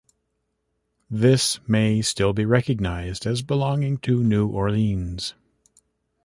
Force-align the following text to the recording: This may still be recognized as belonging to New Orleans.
This 1.11 1.59
may 1.67 2.01
still 2.01 2.33
be 2.33 2.43
recognized 2.43 3.27
as 3.27 3.43
belonging 3.43 3.99
to 3.99 4.23
New 4.23 4.47
Orleans. 4.47 5.35